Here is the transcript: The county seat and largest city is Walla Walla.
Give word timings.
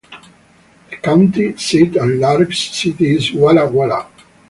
The 0.89 0.95
county 0.97 1.55
seat 1.57 1.95
and 1.95 2.19
largest 2.19 2.73
city 2.73 3.15
is 3.17 3.31
Walla 3.33 3.69
Walla. 3.69 4.07